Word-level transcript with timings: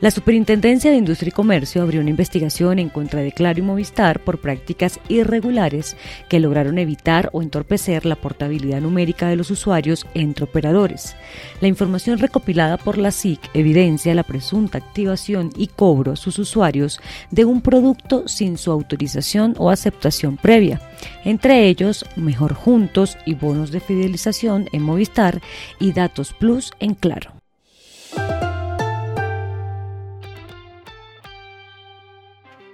La 0.00 0.12
Superintendencia 0.12 0.92
de 0.92 0.96
Industria 0.96 1.30
y 1.30 1.32
Comercio 1.32 1.82
abrió 1.82 2.00
una 2.00 2.10
investigación 2.10 2.78
en 2.78 2.88
contra 2.88 3.20
de 3.20 3.32
Claro 3.32 3.58
y 3.58 3.62
Movistar 3.62 4.20
por 4.20 4.38
prácticas 4.38 5.00
irregulares 5.08 5.96
que 6.28 6.38
lograron 6.38 6.78
evitar 6.78 7.30
o 7.32 7.42
entorpecer 7.42 8.06
la 8.06 8.14
portabilidad 8.14 8.80
numérica 8.80 9.28
de 9.28 9.34
los 9.34 9.50
usuarios 9.50 10.06
entre 10.14 10.44
operadores. 10.44 11.16
La 11.60 11.66
información 11.66 12.20
recopilada 12.20 12.76
por 12.76 12.96
la 12.96 13.10
SIC 13.10 13.40
evidencia 13.54 14.14
la 14.14 14.22
presunta 14.22 14.78
activación 14.78 15.50
y 15.56 15.66
cobro 15.66 16.12
a 16.12 16.16
sus 16.16 16.38
usuarios 16.38 17.00
de 17.32 17.44
un 17.44 17.60
producto 17.60 18.28
sin 18.28 18.56
su 18.56 18.70
autorización 18.70 19.56
o 19.58 19.68
aceptación 19.68 20.36
previa, 20.36 20.80
entre 21.24 21.66
ellos 21.66 22.04
Mejor 22.14 22.54
Juntos 22.54 23.18
y 23.26 23.34
bonos 23.34 23.72
de 23.72 23.80
fidelización 23.80 24.68
en 24.70 24.82
Movistar 24.82 25.40
y 25.80 25.90
Datos 25.90 26.34
Plus 26.34 26.70
en 26.78 26.94
Claro. 26.94 27.37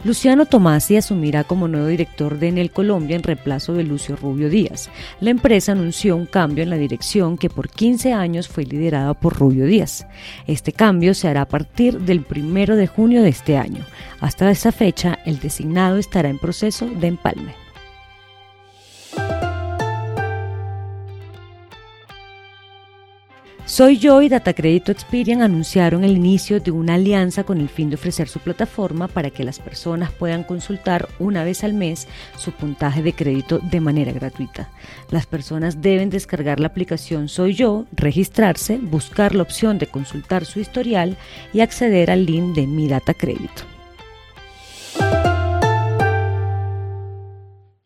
Luciano 0.05 0.45
Tomasi 0.45 0.99
asumirá 0.99 1.45
como 1.45 1.67
nuevo 1.67 1.87
director 1.87 2.39
de 2.39 2.49
Enel 2.49 2.71
Colombia 2.71 3.17
en 3.17 3.23
reemplazo 3.23 3.73
de 3.73 3.85
Lucio 3.85 4.17
Rubio 4.17 4.51
Díaz. 4.51 4.91
La 5.21 5.31
empresa 5.31 5.73
anunció 5.73 6.15
un 6.15 6.27
cambio 6.27 6.63
en 6.63 6.69
la 6.69 6.77
dirección 6.77 7.39
que 7.39 7.49
por 7.49 7.71
15 7.71 8.13
años 8.13 8.47
fue 8.47 8.67
liderada 8.67 9.15
por 9.15 9.39
Rubio 9.39 9.65
Díaz. 9.65 10.07
Este 10.47 10.73
cambio 10.73 11.15
se 11.15 11.29
hará 11.29 11.41
a 11.41 11.49
partir 11.49 12.01
del 12.01 12.23
1 12.31 12.77
de 12.77 12.87
junio 12.87 13.23
de 13.23 13.31
este 13.31 13.57
año. 13.57 13.83
Hasta 14.21 14.51
esa 14.51 14.73
fecha, 14.73 15.21
el 15.25 15.41
designado 15.41 15.97
estará 15.97 16.29
en 16.29 16.39
proceso 16.39 16.87
de 16.87 17.07
empalme. 17.07 17.64
Soy 23.67 23.97
Yo 23.97 24.21
y 24.21 24.29
Data 24.29 24.53
Crédito 24.53 24.93
Experian 24.93 25.41
anunciaron 25.41 26.05
el 26.05 26.19
inicio 26.19 26.61
de 26.61 26.71
una 26.71 26.95
alianza 26.95 27.45
con 27.45 27.63
el 27.63 27.71
fin 27.71 27.89
de 27.89 27.95
ofrecer 27.95 28.29
su 28.29 28.39
plataforma 28.41 29.09
para 29.09 29.31
que 29.31 29.43
las 29.43 29.59
personas 29.59 30.13
puedan 30.13 30.45
consultar 30.45 31.09
una 31.19 31.45
vez 31.45 31.65
al 31.65 31.73
mes 31.73 32.07
su 32.37 32.53
puntaje 32.53 33.03
de 33.03 33.15
crédito 33.15 33.61
de 33.61 33.81
manera 33.81 34.13
gratuita. 34.13 34.69
Las 35.11 35.25
personas 35.25 35.81
deben 35.81 36.11
descargar 36.11 36.61
la 36.61 36.67
aplicación 36.67 37.31
Soy 37.31 37.55
Yo, 37.55 37.87
registrarse, 37.93 38.77
buscar 38.77 39.35
la 39.35 39.43
opción 39.43 39.79
de 39.79 39.87
consultar 39.87 40.45
su 40.45 40.61
historial 40.61 41.17
y 41.55 41.61
acceder 41.61 42.11
al 42.11 42.27
link 42.27 42.55
de 42.55 42.67
Mi 42.67 42.87
Data 42.87 43.15
Crédito. 43.15 43.63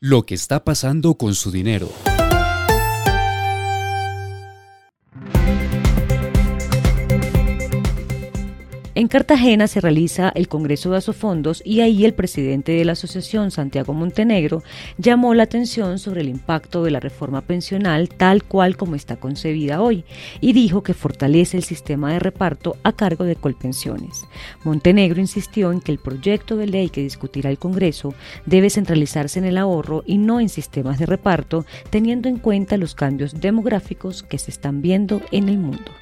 Lo 0.00 0.26
que 0.26 0.34
está 0.34 0.64
pasando 0.64 1.14
con 1.14 1.36
su 1.36 1.52
dinero. 1.52 1.88
En 8.98 9.06
Cartagena 9.06 9.68
se 9.68 9.80
realiza 9.80 10.32
el 10.34 10.48
Congreso 10.48 10.91
de 10.91 10.96
Asofondos 10.96 11.62
y 11.64 11.82
ahí 11.82 12.04
el 12.04 12.14
presidente 12.14 12.72
de 12.72 12.84
la 12.84 12.94
asociación, 12.94 13.52
Santiago 13.52 13.94
Montenegro, 13.94 14.64
llamó 14.96 15.34
la 15.34 15.44
atención 15.44 16.00
sobre 16.00 16.22
el 16.22 16.28
impacto 16.28 16.82
de 16.82 16.91
la 16.91 16.98
reforma 16.98 17.42
pensional 17.42 18.08
tal 18.08 18.42
cual 18.42 18.76
como 18.76 18.96
está 18.96 19.14
concebida 19.14 19.82
hoy 19.82 20.04
y 20.41 20.52
dijo 20.52 20.82
que 20.82 20.94
fortalece 20.94 21.56
el 21.56 21.62
sistema 21.62 22.12
de 22.12 22.19
reparto 22.19 22.76
a 22.82 22.91
cargo 22.91 23.22
de 23.22 23.36
Colpensiones. 23.36 24.26
Montenegro 24.64 25.20
insistió 25.20 25.70
en 25.70 25.80
que 25.80 25.92
el 25.92 25.98
proyecto 25.98 26.56
de 26.56 26.66
ley 26.66 26.88
que 26.88 27.04
discutirá 27.04 27.50
el 27.50 27.59
Congreso 27.60 28.15
debe 28.47 28.69
centralizarse 28.69 29.38
en 29.38 29.44
el 29.44 29.59
ahorro 29.59 30.03
y 30.06 30.19
no 30.19 30.41
en 30.41 30.48
sistemas 30.48 30.98
de 30.98 31.06
reparto, 31.06 31.65
teniendo 31.91 32.28
en 32.28 32.38
cuenta 32.38 32.76
los 32.76 32.97
cambios 32.97 33.41
demográficos 33.41 34.25
que 34.25 34.38
se 34.38 34.50
están 34.50 34.82
viendo 34.82 35.22
en 35.30 35.48
el 35.48 35.59
mundo. 35.59 35.92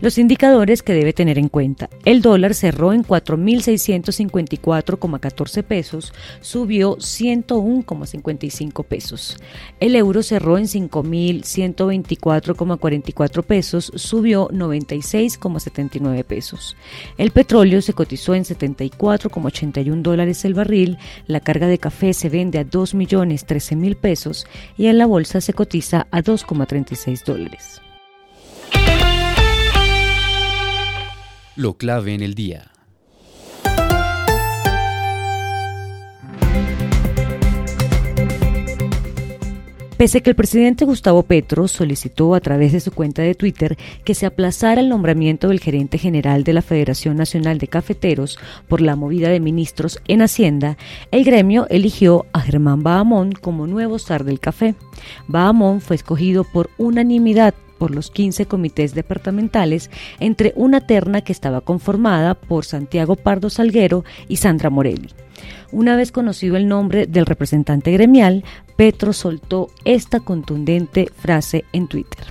Los 0.00 0.16
indicadores 0.16 0.82
que 0.82 0.94
debe 0.94 1.12
tener 1.12 1.38
en 1.38 1.50
cuenta. 1.50 1.90
El 2.06 2.22
dólar 2.22 2.54
cerró 2.54 2.94
en 2.94 3.04
4.654,14 3.04 5.62
pesos, 5.62 6.14
subió 6.40 6.96
101,55 6.96 8.82
pesos. 8.84 9.36
El 9.78 9.96
euro 9.96 10.22
cerró 10.22 10.56
en 10.56 10.64
5.124,44 10.64 13.42
pesos, 13.42 13.92
subió 13.94 14.48
96,79 14.48 16.24
pesos. 16.24 16.78
El 17.18 17.30
petróleo 17.30 17.82
se 17.82 17.92
cotizó 17.92 18.34
en 18.34 18.44
74,81 18.44 20.00
dólares 20.00 20.46
el 20.46 20.54
barril, 20.54 20.96
la 21.26 21.40
carga 21.40 21.66
de 21.66 21.76
café 21.76 22.14
se 22.14 22.30
vende 22.30 22.58
a 22.58 22.64
2.013.000 22.64 23.96
pesos 23.96 24.46
y 24.78 24.86
en 24.86 24.96
la 24.96 25.04
bolsa 25.04 25.42
se 25.42 25.52
cotiza 25.52 26.06
a 26.10 26.22
2,36 26.22 27.22
dólares. 27.22 27.82
Lo 31.56 31.74
clave 31.74 32.14
en 32.14 32.22
el 32.22 32.34
día. 32.34 32.70
Pese 40.00 40.22
que 40.22 40.30
el 40.30 40.36
presidente 40.36 40.86
Gustavo 40.86 41.24
Petro 41.24 41.68
solicitó 41.68 42.34
a 42.34 42.40
través 42.40 42.72
de 42.72 42.80
su 42.80 42.90
cuenta 42.90 43.20
de 43.20 43.34
Twitter 43.34 43.76
que 44.02 44.14
se 44.14 44.24
aplazara 44.24 44.80
el 44.80 44.88
nombramiento 44.88 45.48
del 45.48 45.60
gerente 45.60 45.98
general 45.98 46.42
de 46.42 46.54
la 46.54 46.62
Federación 46.62 47.18
Nacional 47.18 47.58
de 47.58 47.68
Cafeteros 47.68 48.38
por 48.66 48.80
la 48.80 48.96
movida 48.96 49.28
de 49.28 49.40
ministros 49.40 50.00
en 50.08 50.22
Hacienda, 50.22 50.78
el 51.10 51.22
gremio 51.22 51.66
eligió 51.68 52.24
a 52.32 52.40
Germán 52.40 52.82
Bahamón 52.82 53.32
como 53.32 53.66
nuevo 53.66 53.98
zar 53.98 54.24
del 54.24 54.40
café. 54.40 54.74
Bahamón 55.28 55.82
fue 55.82 55.96
escogido 55.96 56.44
por 56.44 56.70
unanimidad 56.78 57.52
por 57.80 57.92
los 57.92 58.10
15 58.10 58.44
comités 58.44 58.94
departamentales 58.94 59.90
entre 60.20 60.52
una 60.54 60.82
terna 60.82 61.22
que 61.22 61.32
estaba 61.32 61.62
conformada 61.62 62.34
por 62.34 62.66
Santiago 62.66 63.16
Pardo 63.16 63.48
Salguero 63.48 64.04
y 64.28 64.36
Sandra 64.36 64.68
Morelli. 64.68 65.08
Una 65.72 65.96
vez 65.96 66.12
conocido 66.12 66.58
el 66.58 66.68
nombre 66.68 67.06
del 67.06 67.24
representante 67.24 67.90
gremial, 67.90 68.44
Petro 68.76 69.14
soltó 69.14 69.68
esta 69.86 70.20
contundente 70.20 71.08
frase 71.16 71.64
en 71.72 71.88
Twitter. 71.88 72.26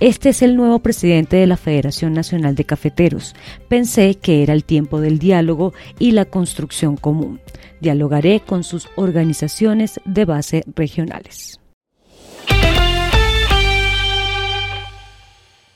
Este 0.00 0.28
es 0.28 0.42
el 0.42 0.54
nuevo 0.54 0.80
presidente 0.80 1.38
de 1.38 1.46
la 1.46 1.56
Federación 1.56 2.12
Nacional 2.12 2.54
de 2.54 2.64
Cafeteros. 2.64 3.34
Pensé 3.68 4.16
que 4.16 4.42
era 4.42 4.52
el 4.52 4.64
tiempo 4.64 5.00
del 5.00 5.18
diálogo 5.18 5.72
y 5.98 6.10
la 6.10 6.26
construcción 6.26 6.98
común. 6.98 7.40
Dialogaré 7.80 8.40
con 8.40 8.64
sus 8.64 8.88
organizaciones 8.96 9.98
de 10.04 10.26
base 10.26 10.64
regionales. 10.74 11.58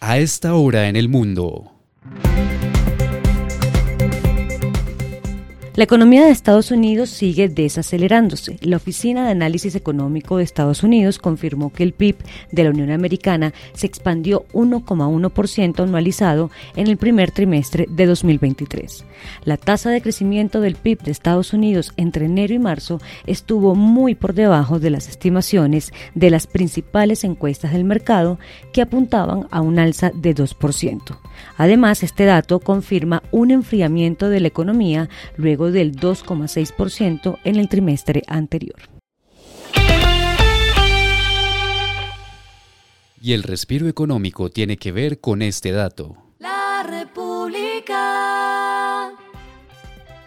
A 0.01 0.19
esta 0.19 0.55
hora 0.55 0.89
en 0.89 0.97
el 0.97 1.09
mundo. 1.09 1.73
La 5.79 5.85
economía 5.85 6.25
de 6.25 6.33
Estados 6.33 6.73
Unidos 6.73 7.09
sigue 7.09 7.49
desacelerándose. 7.49 8.59
La 8.63 8.79
Oficina 8.79 9.25
de 9.25 9.31
Análisis 9.31 9.77
Económico 9.77 10.37
de 10.37 10.43
Estados 10.43 10.83
Unidos 10.83 11.21
confirmó 11.21 11.73
que 11.73 11.85
el 11.85 11.93
PIB 11.93 12.17
de 12.51 12.65
la 12.65 12.71
Unión 12.71 12.91
Americana 12.91 13.55
se 13.75 13.87
expandió 13.87 14.45
1,1% 14.55 15.81
anualizado 15.81 16.51
en 16.75 16.89
el 16.89 16.97
primer 16.97 17.31
trimestre 17.31 17.87
de 17.89 18.07
2023. 18.07 19.05
La 19.45 19.57
tasa 19.57 19.91
de 19.91 20.03
crecimiento 20.03 20.61
del 20.61 20.75
PIB 20.75 21.01
de 21.03 21.13
Estados 21.13 21.53
Unidos 21.53 21.93
entre 21.97 22.27
enero 22.27 22.55
y 22.55 22.59
marzo 22.59 23.01
estuvo 23.27 23.77
muy 23.77 24.17
por 24.17 24.35
debajo 24.35 24.81
de 24.81 24.91
las 24.91 25.09
estimaciones 25.09 25.93
de 26.17 26.31
las 26.31 26.49
principales 26.49 27.23
encuestas 27.23 27.73
del 27.73 27.85
mercado 27.85 28.41
que 28.73 28.83
apuntaban 28.83 29.47
a 29.53 29.61
un 29.61 29.79
alza 29.79 30.11
de 30.13 30.35
2%. 30.35 31.19
Además, 31.57 32.03
este 32.03 32.25
dato 32.25 32.59
confirma 32.59 33.23
un 33.31 33.53
enfriamiento 33.53 34.29
de 34.29 34.41
la 34.41 34.49
economía 34.49 35.09
luego 35.37 35.68
del 35.71 35.97
2,6% 35.97 37.39
en 37.45 37.57
el 37.57 37.69
trimestre 37.69 38.23
anterior. 38.27 38.81
Y 43.21 43.33
el 43.33 43.43
respiro 43.43 43.89
económico 43.89 44.51
tiene 44.51 44.77
que 44.77 44.93
ver 44.93 45.21
con 45.21 45.43
este 45.43 45.73
dato. 45.73 46.28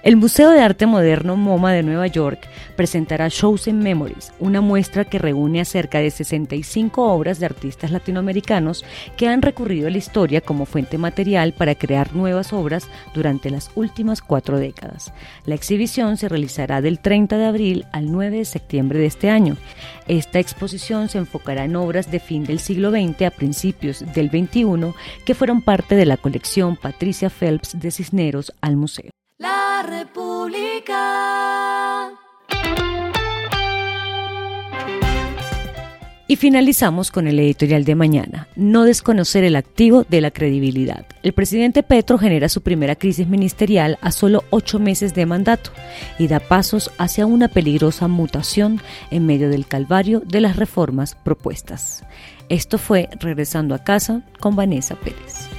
El 0.03 0.18
Museo 0.18 0.50
de 0.50 0.62
Arte 0.62 0.88
Moderno 0.88 1.38
MoMA 1.38 1.74
de 1.74 1.83
Nueva 1.83 2.07
York 2.07 2.48
presentará 2.75 3.27
Shows 3.30 3.68
in 3.68 3.77
Memories, 3.77 4.33
una 4.39 4.59
muestra 4.59 5.06
que 5.06 5.19
reúne 5.19 5.62
a 5.62 5.65
cerca 5.65 6.00
de 6.00 6.09
65 6.09 7.03
obras 7.13 7.39
de 7.39 7.45
artistas 7.45 7.92
latinoamericanos 7.92 8.83
que 9.15 9.27
han 9.27 9.44
recurrido 9.44 9.88
a 9.88 9.92
la 9.92 10.00
historia 10.00 10.42
como 10.42 10.65
fuente 10.65 10.98
material 10.98 11.53
para 11.53 11.75
crear 11.75 12.15
nuevas 12.15 12.51
obras 12.51 12.88
durante 13.13 13.51
las 13.51 13.69
últimas 13.75 14.24
cuatro 14.24 14.57
décadas. 14.57 15.13
La 15.45 15.53
exhibición 15.53 16.18
se 16.18 16.30
realizará 16.30 16.81
del 16.81 16.98
30 16.98 17.38
de 17.38 17.45
abril 17.45 17.86
al 17.92 18.12
9 18.12 18.38
de 18.38 18.45
septiembre 18.45 18.98
de 18.98 19.06
este 19.06 19.30
año. 19.30 19.56
Esta 20.07 20.39
exposición 20.39 21.09
se 21.09 21.19
enfocará 21.19 21.65
en 21.65 21.75
obras 21.75 22.09
de 22.09 22.19
fin 22.19 22.44
del 22.44 22.57
siglo 22.57 22.89
XX 22.89 23.21
a 23.21 23.30
principios 23.30 24.03
del 24.15 24.31
XXI 24.31 24.95
que 25.25 25.36
fueron 25.36 25.62
parte 25.62 25.94
de 25.94 26.07
la 26.07 26.18
colección 26.18 26.75
Patricia 26.75 27.30
Phelps 27.30 27.80
de 27.80 27.92
Cisneros 27.92 28.51
al 28.62 28.77
museo. 28.77 29.12
La 29.42 29.82
República. 29.82 31.00
Y 36.28 36.36
finalizamos 36.36 37.10
con 37.10 37.26
el 37.26 37.40
editorial 37.40 37.84
de 37.84 37.96
mañana, 37.96 38.48
no 38.56 38.84
desconocer 38.84 39.44
el 39.44 39.56
activo 39.56 40.06
de 40.08 40.22
la 40.22 40.30
credibilidad. 40.30 41.08
El 41.24 41.34
presidente 41.34 41.82
Petro 41.82 42.20
genera 42.20 42.50
su 42.50 42.62
primera 42.62 42.96
crisis 42.96 43.28
ministerial 43.28 43.98
a 44.02 44.12
solo 44.12 44.44
ocho 44.52 44.78
meses 44.78 45.16
de 45.16 45.26
mandato 45.26 45.72
y 46.20 46.28
da 46.28 46.40
pasos 46.40 46.92
hacia 47.00 47.26
una 47.26 47.48
peligrosa 47.48 48.08
mutación 48.08 48.80
en 49.10 49.26
medio 49.26 49.50
del 49.50 49.66
calvario 49.66 50.20
de 50.20 50.42
las 50.42 50.56
reformas 50.56 51.16
propuestas. 51.16 52.04
Esto 52.48 52.78
fue 52.78 53.10
Regresando 53.20 53.74
a 53.74 53.84
casa 53.84 54.22
con 54.40 54.56
Vanessa 54.56 54.94
Pérez. 54.94 55.50